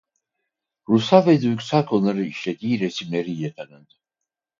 Ruhsal 0.87 1.25
ve 1.25 1.41
duygusal 1.41 1.85
konuları 1.85 2.25
işlediği 2.25 2.79
resimleriyle 2.79 3.53
tanındı. 3.53 3.93